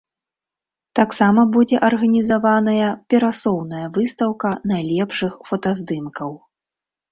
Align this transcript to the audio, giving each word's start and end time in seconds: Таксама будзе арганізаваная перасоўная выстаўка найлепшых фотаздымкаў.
Таксама 0.99 1.41
будзе 1.57 1.77
арганізаваная 1.89 2.89
перасоўная 3.15 3.83
выстаўка 4.01 4.49
найлепшых 4.75 5.33
фотаздымкаў. 5.53 6.31